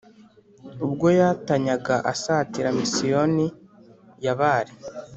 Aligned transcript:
ubwo 0.85 1.07
yatanyaga 1.19 1.95
asatira 2.11 2.67
misiyoni 2.77 3.45
ya 4.25 4.33
bare 4.39 4.73